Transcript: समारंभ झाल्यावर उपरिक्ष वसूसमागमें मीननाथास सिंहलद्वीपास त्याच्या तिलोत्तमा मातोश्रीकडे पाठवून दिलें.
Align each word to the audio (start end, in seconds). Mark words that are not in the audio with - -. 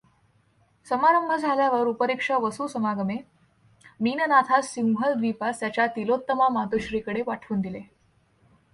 समारंभ 0.85 1.33
झाल्यावर 1.33 1.87
उपरिक्ष 1.87 2.31
वसूसमागमें 2.31 3.17
मीननाथास 3.99 4.73
सिंहलद्वीपास 4.73 5.59
त्याच्या 5.59 5.87
तिलोत्तमा 5.87 6.49
मातोश्रीकडे 6.49 7.21
पाठवून 7.21 7.61
दिलें. 7.61 7.81